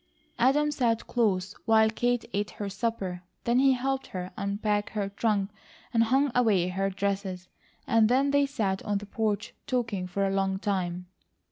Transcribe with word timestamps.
Adam 0.39 0.71
sat 0.71 1.05
close 1.05 1.53
while 1.65 1.87
Kate 1.87 2.25
ate 2.33 2.49
her 2.57 2.67
supper, 2.69 3.21
then 3.43 3.59
he 3.59 3.73
helped 3.73 4.07
her 4.07 4.31
unpack 4.35 4.89
her 4.93 5.09
trunk 5.09 5.51
and 5.93 6.05
hang 6.05 6.31
away 6.33 6.69
her 6.69 6.89
dresses, 6.89 7.49
and 7.85 8.09
then 8.09 8.31
they 8.31 8.47
sat 8.47 8.81
on 8.81 8.97
the 8.97 9.05
porch 9.05 9.53
talking 9.67 10.07
for 10.07 10.25
a 10.25 10.33
long 10.33 10.57
time. 10.57 11.05